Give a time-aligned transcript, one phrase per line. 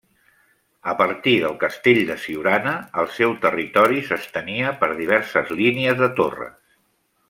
[0.93, 6.63] A partir del castell de Siurana, el seu territori s'estenia per diverses línies de torres.